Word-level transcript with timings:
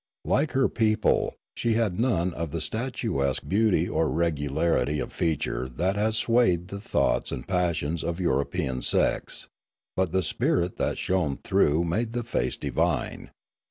Like 0.25 0.53
her 0.53 0.67
people, 0.67 1.35
she 1.55 1.75
had 1.75 1.99
none 1.99 2.33
of 2.33 2.49
the 2.49 2.59
statuesque 2.59 3.43
beauty 3.47 3.87
or 3.87 4.05
moulded 4.07 4.17
regularity 4.17 4.99
of 4.99 5.13
feature 5.13 5.69
that 5.75 5.95
has 5.95 6.17
swayed 6.17 6.69
the 6.69 6.81
thoughts 6.81 7.31
and 7.31 7.47
passions 7.47 8.03
of 8.03 8.19
European 8.19 8.81
sex; 8.81 9.47
but 9.95 10.11
the 10.11 10.23
spirit 10.23 10.77
that 10.77 10.97
shone 10.97 11.37
through 11.43 11.83
made 11.83 12.13
the 12.13 12.23
face 12.23 12.57
divine. 12.57 13.29